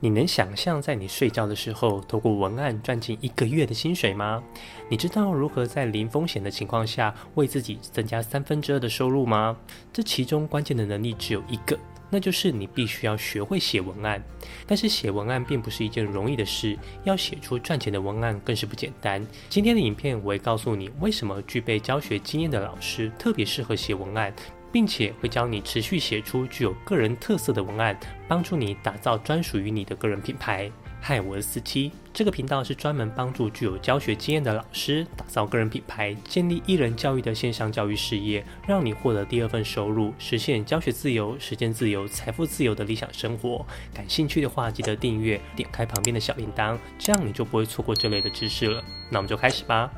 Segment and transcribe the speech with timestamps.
[0.00, 4.40] 你能想象在你睡觉的时候，透过文案赚进一个月的薪水吗？
[4.88, 9.56] 你知道如何在零风险的情况下为自己增加三分之二的收入吗？
[9.92, 11.76] 这其中关键的能力只有一个，
[12.10, 14.22] 那就是你必须要学会写文案。
[14.68, 19.26] 但是写文案并不是一件容易的事，要写出赚钱的文案更是不简单。
[19.48, 24.32] 今天的影片我会告诉你，为什么具备教学经验的老师特别适合写文案。
[24.72, 30.70] 并且会教你持续写出具有个人特色的文案，帮助你打造专属于你的个人品牌。
[31.00, 43.64] 嗨，我是四七，这个频道是专门帮助具有教学经验的老师打造个人品牌，建立艺人教育的线上教育事业，让你获得第二份收入，实现教学自由、时间自由、财富自由的理想生活。
[43.94, 48.82] 感兴趣的话，记得订阅，点开旁边的小铃铛，这样你就不会错过这类的知识了。
[49.08, 49.88] 那我们就开始吧。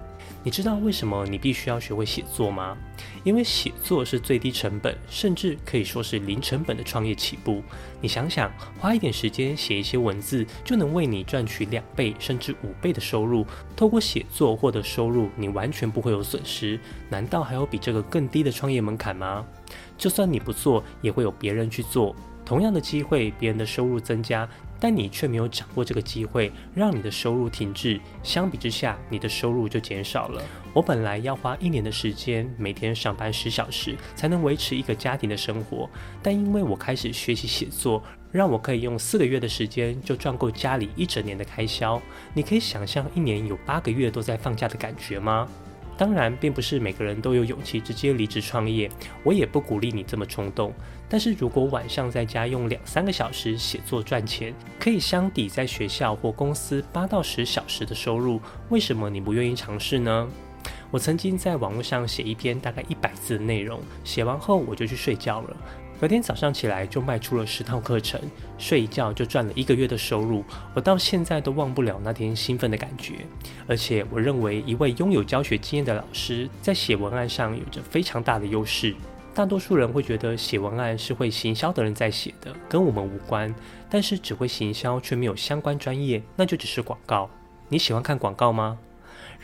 [0.43, 2.77] 你知道为什么你必须要学会写作吗？
[3.25, 7.63] 因为写作是最低成本，甚至可以说是零成本的创业起步。
[8.01, 13.47] 你想想，花一点时间写一些文字，就能为你赚取两倍甚至五倍的收入。
[13.77, 16.81] 透过写作获得收入，你完全不会有损失。
[17.11, 19.45] 难道还有比这个更低的创业门槛吗？
[19.99, 22.17] 就算你不做，也会有别人去做。
[22.51, 24.49] 同样的机会，别人的收入增加。
[24.81, 28.01] 但你却没有掌握这个机会，让你的收入停滞。
[28.25, 30.43] 相比之下，你的收入就减少了。
[30.73, 35.89] 我本来要花一年的时间，每天上班十小时，才能维持一个家庭的生活。
[36.25, 42.03] 但因为我开始学习写作，让我可以用四个月的时间就赚够家里一整年的开销。
[42.35, 45.47] 你可以想象一年有八个月都在放假的感觉吗？
[46.01, 48.91] 当然，并不是每个人都有勇气直接离职创业，
[49.23, 50.73] 我也不鼓励你这么冲动。
[51.11, 58.41] 但是如果晚上在家用两三个小时写作赚钱，可以相抵在学校或公司八到十小时的收入，
[58.71, 60.27] 为什么你不愿意尝试呢？
[60.91, 65.57] 我曾经在网络上写一篇大概一百字的内容，写完后我就去睡觉了。
[66.01, 68.19] 隔天早上起来就卖出了十套课程，
[68.57, 70.43] 睡一觉就赚了一个月的收入。
[70.73, 73.17] 我到现在都忘不了那天兴奋的感觉。
[73.67, 78.97] 而且我认为，一位拥有教学经验的老师在写文案上有着非常大的优势。
[79.35, 83.55] 大多数人会觉得写文案是会行销的人在写的，跟我们无关。
[83.91, 87.29] 但是只会行销却没有相关专业，那就只是广告。
[87.69, 88.79] 你喜欢看广告吗？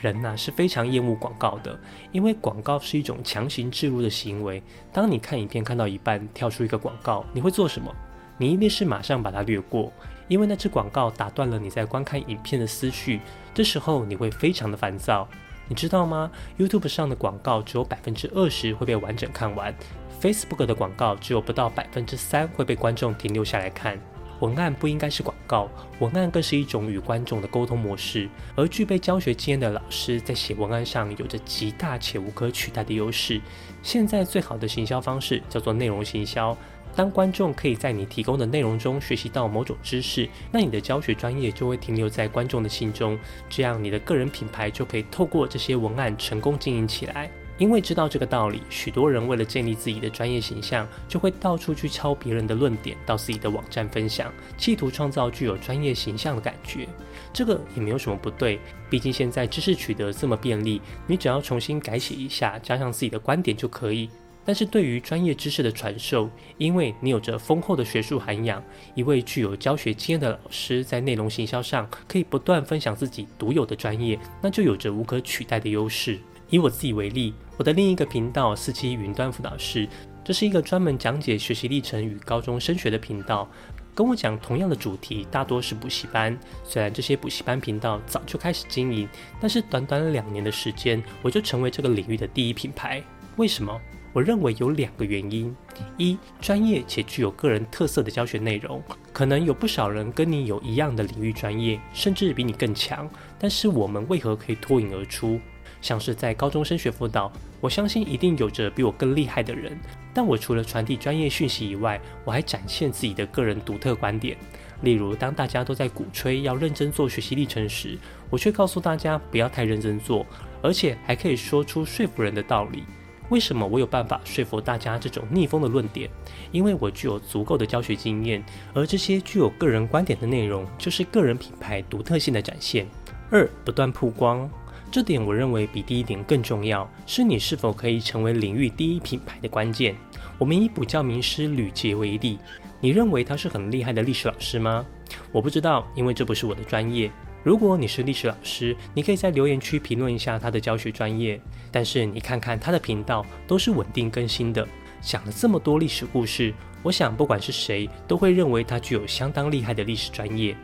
[0.07, 1.77] 人呐是非常厌恶广告的，
[2.13, 4.63] 因为广告是一种强行置入的行为。
[4.93, 7.93] 当你看影片看到一半跳出一个广告，你会做什么？
[8.39, 9.93] 你一定是马上把它略过，
[10.29, 13.21] 因为那只广告打断了你在观看影片的思绪。
[13.53, 15.27] 这时候你会非常的烦躁。
[15.69, 19.75] 你知道吗？YouTube 上的广告只有百分之二十会被完整看完
[20.21, 23.99] ，Facebook 的广告只有不到百分之三会被观众停留下来看。
[24.41, 28.29] 文案不应该是广告，文案更是一种与观众的沟通模式。
[28.55, 33.41] 而具备教学经验的老师在写文案上有着极大且无可取代的优势。
[33.83, 36.57] 现在最好的行销方式叫做内容行销。
[36.95, 43.19] 当观众可以在你提供的内容中学习到某种知识，那你的教学专业就会停留在观众的心中，
[43.51, 47.31] 这样你的个人品牌就可以透过这些文案成功经营起来。
[47.59, 56.87] 因为知道这个道理，许多人为了建立自己的专业形象，就会到处去抄别人的论点到自己的网站分享，企图创造具有专业形象的感觉。
[57.33, 64.11] 这个也没有什么不对，毕竟现在知识取得这么便利，你只要重新改写一下，加上自己的观点就可以。
[64.45, 68.63] 但是对于专业知识的传授，因为你有着丰厚的学术涵养，
[68.95, 76.21] 一位具有教学经验的老师在内容行销上可以不断分享自己独有的专业，那就有着无可取代的优势。
[76.51, 79.89] 以我自己为例，我的另一个频道四七云端辅导室，
[80.25, 83.49] 这是一个专门讲解学习历程与高中升学的频道。
[83.95, 86.39] 跟我讲同样的主题，大多是补习班。
[86.63, 89.09] 虽然这些补习班频道早就开始经营，
[89.41, 93.03] 但是短短两年的时间，我就成为这个领域的第一品牌。
[93.37, 93.81] 为什么？
[94.13, 95.55] 我认为有两个原因：
[95.99, 98.83] 一，专业且具有个人特色的教学内容，
[99.13, 103.09] 可能有不少人跟你有一样的领域专业，甚至比你更强，
[103.39, 105.39] 但是我们为何可以脱颖而出？
[105.81, 109.79] 像是在高中升学辅导，我相信一定有着比我更厉害的人。
[110.15, 114.37] 但我除了传递专业讯息以外，我还展现自己的个人独特观点。
[114.83, 120.27] 例如，当大家都在鼓吹要认真做学习历程时，我却告诉大家不要太认真做，
[120.63, 122.85] 而且还可以说出说服人的道理。
[123.29, 126.09] 为什么我有办法说服大家这种逆风的论点？
[126.53, 132.87] 因为我具有足够的教学经验，而这些具有个人观点的内容，就是个人品牌独特性的展现。
[133.31, 134.49] 二，不断曝光。
[134.91, 139.95] 这点我认为比第一点更重要，是你是否可以成为领域第一品牌的关键。
[140.39, 142.39] 我们以补教名师吕杰为例，
[142.81, 144.87] 你认为他是很厉害的历史老师吗？
[145.33, 147.11] 我不知道，因为这不是我的专业。
[147.43, 151.41] 如果你是历史老师，你可以在留言区评论一下他的教学专业。
[151.71, 154.67] 但是你看看他的频道都是稳定更新的，
[155.01, 156.53] 讲了这么多历史故事，
[156.83, 160.57] 我想不管是谁都会认为他具有相当厉害的历史专业。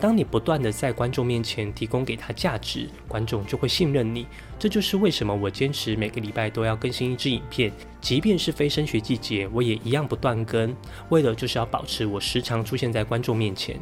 [0.00, 4.26] 当你不断的在观众面前提供给他价值，观众就会信任你。
[4.58, 10.74] 这就是为什么我坚持每个礼拜都要更新一支影片，即便是非升学季节，我也一样不断更，
[11.08, 13.76] 为了就是要保持我时常出现在观众面前。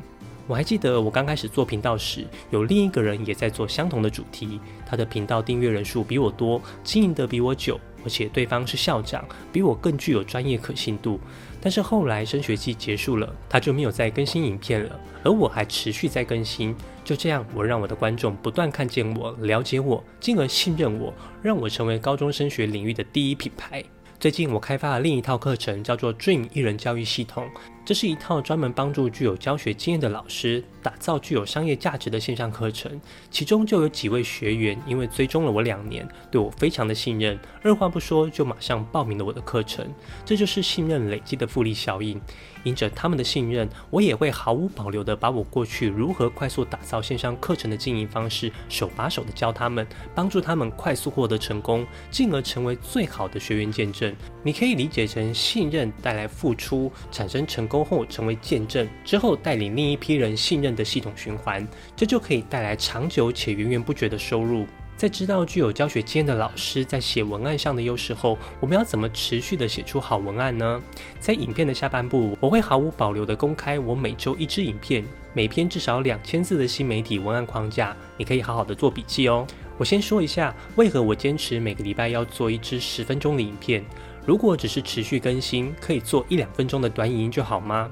[0.46, 11.18] 我还记得我刚开始做频道时，有另一个人也在做相同的主题，他的频道订阅人数比我多，经营得比我久，而且对方是校长，比我更具有专业可信度。
[11.60, 16.72] 但是后来升学季结束了，他就没有再更新影片了，而我还持续在更新。
[17.04, 21.12] 就这样，我让我的观众不断看见我、了解我，进而信任我，
[21.42, 23.82] 让我成为高中升学领域的第一品牌。
[24.20, 27.44] 最近我开发了另一套课程，叫做 Dream 艺人教育系统。
[27.86, 33.00] 这是一套专门帮助具有教学经验的老师打造具有商业价值的线上课程。
[33.30, 39.86] 其中就有几位学员，因为追踪了我两年，对我非常的信任，二话不说就马上报名了我的课程。
[40.24, 42.20] 这就是信任累积的复利效应。
[42.64, 49.86] 因着他们的信任，我也会毫无保留的把我过去如何快速打造线上课程的经营方式，手把手的教他们，
[50.16, 54.12] 帮助他们快速获得成功，进而成为最好的学员见证。
[54.42, 64.66] 你可以理解成信任带来付出，产生成功后成为见证，之后带领另一批人信任的系统循环，这就可以带来长久且源源不绝的收入。
[64.96, 70.82] 在知道具有教学经验的老师在写文案上的优势后，我们要怎么持续的写出好文案呢？
[71.20, 79.46] 在影片的下半部，我会毫无保留的公开我每周一支影片，每篇至少两千字的新媒体文案框架，你可以好好的做笔记哦。
[79.76, 83.84] 我先说一下，为何我坚持每个礼拜要做一支十分钟的影片。
[84.26, 87.88] 如果只是持续更新，可以做一两分钟的短影音就好吗？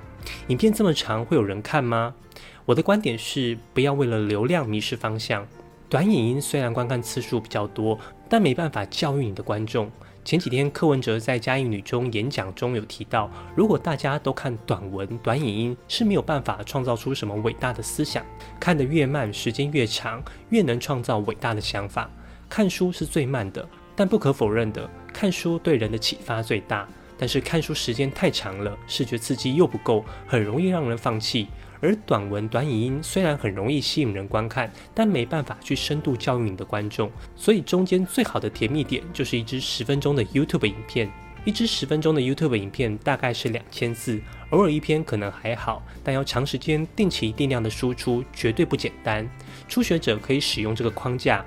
[0.48, 2.12] 影片这么长，会有人看吗？
[2.66, 5.46] 我的观点是，不要为了流量迷失方向。
[5.88, 7.96] 短影音虽然观看次数比较多，
[8.28, 9.88] 但没办法教育你的观众。
[10.24, 18.24] 前几天柯文哲在嘉义女中演讲中有提到，如果大家都看短文、短影音，是没有办法创造出什么伟大的思想。
[18.58, 22.10] 看得越慢，时间越长，越能创造伟大的想法。
[22.48, 26.86] 看书是最慢的，但不可否认的，看书对人的启发最大。
[27.16, 31.46] 但是看书时间太长了，视觉刺激又不够，很容易让人放弃。
[31.80, 37.08] 而短文、短影音虽然很容易吸引人观看，但没办法去深度教育你的观众。
[37.36, 41.08] 所以中间最好的甜蜜点就是一支十分钟的 YouTube 影片。
[41.44, 44.20] 一支十分钟的 YouTube 影片大概是两千字，
[44.50, 49.28] 偶尔一篇可能还好，但要长时间、定期、定量的输出绝对不简单。
[49.68, 51.44] 初学者可以使用这个框架：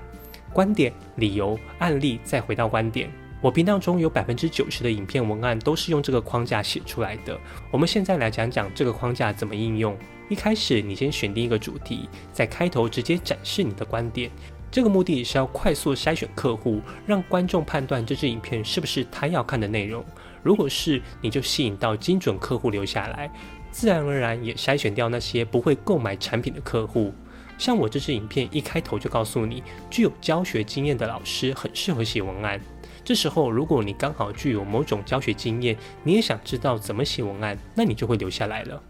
[0.53, 3.11] 观点、理由、案例，再回到观点。
[3.39, 7.39] 我频道中有百分之九十的影片文案都是用这个框架写出来的。
[7.69, 9.95] 我们现在来讲讲这个框架怎么应用。
[10.27, 14.31] 一开始，你先选定一个主题，在开头直接展示你的观点。
[14.71, 20.03] 这个目的是要快速筛选客户，让观众判断这支影片是不是他要看的内容。
[20.41, 23.31] 如果是，你就吸引到精准客户留下来，
[23.69, 27.13] 自然而然也筛选掉那些不会购买产品的客户。
[27.57, 32.59] 像我这支影片一开头就告诉你，具有教学经验的老师很适合写文案。
[33.07, 38.83] 这时候，如果你刚好具有某种教学经验，你也想知道怎么写文案，那你就会留下来了。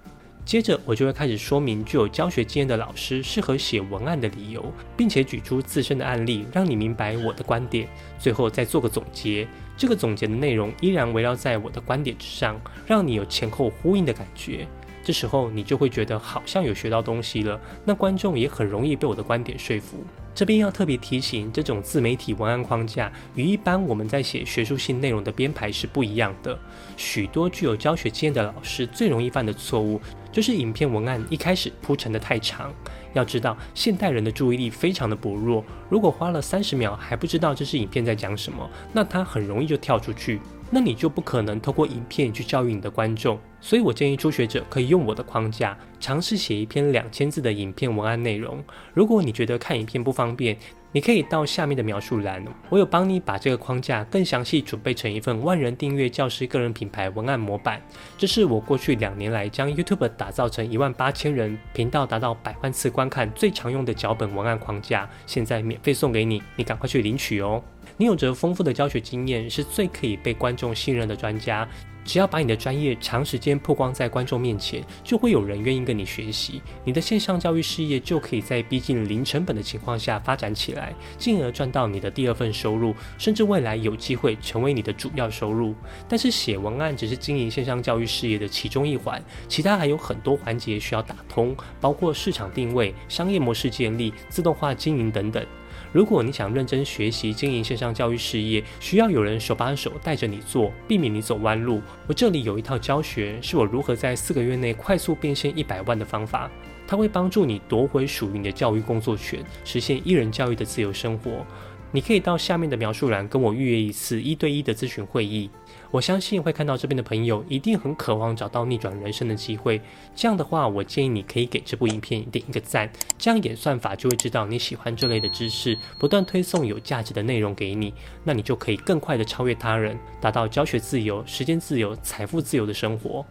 [0.43, 7.87] 接着，我就会开始说明具有教学经验的老师适合写文案的理由，并且举出自身的案例，让你明白我的观点。
[8.17, 9.47] 最后再做个总结，
[9.77, 14.67] 这个总结的内容依然围绕在我的观点之上，让你有前后呼应的感觉。
[15.07, 20.03] 这时候你就会觉得好像有学到东西了，那观众也很容易被我的观点说服。
[20.36, 26.60] 这边要特别提醒，这种自媒体文案框架与一般我们在写学术性内容的编排是不一样的。
[26.98, 32.74] 许多具有教学经验的老师最容易犯的错误，就是影片文案一开始铺陈的太长。
[33.13, 40.41] 要知道，现代人的注意力非常的薄弱，如果花了三十秒还不知道这是影片在讲什么，那他很容易就跳出去。
[40.69, 48.63] 那你就不可能透过影片去教育你的观众，所以我建议初学者可以用我的框架，尝试写一篇两千字的影片文案内容。
[48.93, 50.57] 如果你觉得看影片不方便，
[50.94, 57.82] 你可以到下面的描述栏，我有帮你把这个框架更详细准备成一份万人订阅教师个人品牌文案模板。
[58.17, 67.62] 这是我过去两年来将 YouTube 打造成一万八千人频道达到百万次观看最常用的脚本文案框架，现在免费送给你，你赶快去领取哦。
[67.98, 71.67] 你有着丰富的教学经验，是最可以被观众信任的专家。
[72.07, 76.61] 只要把你的专业长时间曝光在观众面前，就会有人愿意跟你学习。
[76.85, 85.75] 你的线上教育事业就可以在逼近零成本的情况下发展起来，进而赚到你的第二份收入，甚至未来有机会成为你的主要收入。
[86.07, 95.45] 但是写文案只是经营线上教育事业的其中一环，其他还有很多环节需要打通，包括市场定位、商业模式建立、自动化经营等等。
[95.94, 101.82] 如果你想认真学习经营线上教育事业，需要有人手把手带着你做，避免你走弯路。
[102.08, 106.50] 我这里有一套教学，是我如何在四个月内快速变现一百万的方法，
[106.86, 111.46] 它会帮助你夺回属于你的教育工作权，实现一人教育的自由生活。
[111.91, 115.50] 你可以到下面的描述栏跟我预约一次一对一的咨询会议。
[115.89, 119.82] 我相信会看到这边的朋友一定很渴望找到逆转人生的机会。
[120.13, 127.94] 这样的话，我建议你可以给这部影片点一个赞，这样演算法就会知道你喜欢这类的知识，不断推送有价值的内容给你，
[128.25, 133.25] 那你就可以更快的超越他人，达到教学自由、时间自由、财富自由的生活。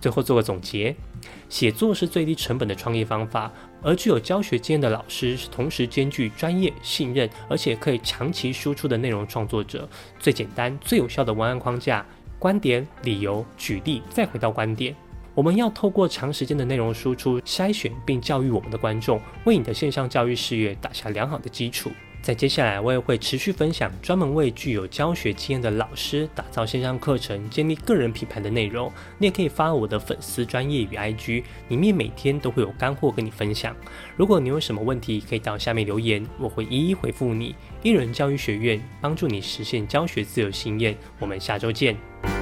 [0.00, 0.96] 最后做个总结，
[1.50, 9.88] 写作是最低成本的创业方法，而具有教学经验的老师是同时兼具专业、信任，而且可以长期输出的内容创作者。
[10.18, 12.04] 最简单、最有效的文案框架：
[12.38, 14.94] 观点、理由、举例，再回到观点。
[15.34, 21.90] 我们要透过长时间的内容输出，筛选并教育我们的观众，为你的线上教育事业打下良好的基础。
[22.20, 28.92] 在接下来，我也会持续分享专门为具有教学经验的老师打造线上课程、建立个人品牌的内容。
[29.16, 33.74] 你也可以发我的粉丝专业与 IG，里面每天都会有干货跟你分享。
[34.16, 37.54] 如果你有什么问题，可以到下面留言，我会一一回复你。
[37.82, 42.37] 一人教育学院帮助你实现教学自由心愿，我们下周见。